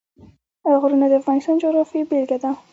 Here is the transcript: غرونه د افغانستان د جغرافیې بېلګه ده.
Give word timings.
غرونه 0.81 1.05
د 1.09 1.13
افغانستان 1.21 1.55
د 1.57 1.61
جغرافیې 1.61 2.03
بېلګه 2.09 2.37
ده. 2.43 2.49